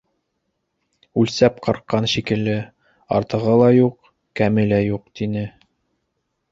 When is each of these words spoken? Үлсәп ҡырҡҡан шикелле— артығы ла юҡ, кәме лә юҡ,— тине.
Үлсәп 1.23 1.59
ҡырҡҡан 1.67 2.09
шикелле— 2.13 2.57
артығы 3.19 3.57
ла 3.63 3.69
юҡ, 3.77 4.13
кәме 4.41 4.69
лә 4.75 4.83
юҡ,— 4.87 5.07
тине. 5.21 5.47